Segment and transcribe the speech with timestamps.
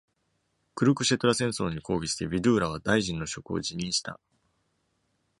[0.73, 4.19] クルクシェトラ戦争に抗議して、ヴィドゥーラは大臣の職を辞任した。